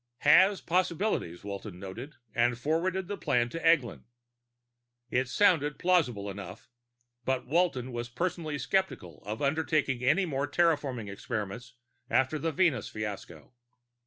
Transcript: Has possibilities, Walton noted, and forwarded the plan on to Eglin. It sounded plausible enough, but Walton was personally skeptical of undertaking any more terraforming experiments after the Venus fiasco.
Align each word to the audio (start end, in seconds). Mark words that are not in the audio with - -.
Has 0.21 0.61
possibilities, 0.61 1.43
Walton 1.43 1.79
noted, 1.79 2.15
and 2.33 2.57
forwarded 2.57 3.07
the 3.07 3.17
plan 3.19 3.41
on 3.41 3.49
to 3.49 3.59
Eglin. 3.63 4.05
It 5.11 5.29
sounded 5.29 5.77
plausible 5.77 6.27
enough, 6.27 6.67
but 7.23 7.45
Walton 7.45 7.91
was 7.91 8.09
personally 8.09 8.57
skeptical 8.57 9.21
of 9.27 9.43
undertaking 9.43 10.03
any 10.03 10.25
more 10.25 10.47
terraforming 10.47 11.07
experiments 11.07 11.75
after 12.09 12.39
the 12.39 12.51
Venus 12.51 12.89
fiasco. 12.89 13.53